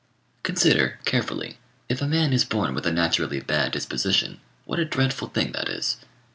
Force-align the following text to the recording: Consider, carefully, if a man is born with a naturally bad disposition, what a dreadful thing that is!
Consider, 0.41 0.97
carefully, 1.05 1.59
if 1.87 2.01
a 2.01 2.07
man 2.07 2.33
is 2.33 2.43
born 2.43 2.73
with 2.73 2.87
a 2.87 2.91
naturally 2.91 3.39
bad 3.39 3.71
disposition, 3.71 4.39
what 4.65 4.79
a 4.79 4.83
dreadful 4.85 5.27
thing 5.27 5.51
that 5.51 5.69
is! 5.69 5.97